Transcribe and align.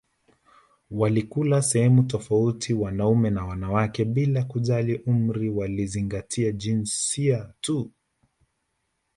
Walikula 0.91 1.61
sehemu 1.61 2.03
tofauti 2.03 2.73
wanaume 2.73 3.29
na 3.29 3.45
wanawake 3.45 4.05
bila 4.05 4.43
kujali 4.43 4.95
umri 4.95 5.49
walizingatia 5.49 6.51
jinsia 6.51 7.53
tu 7.61 7.91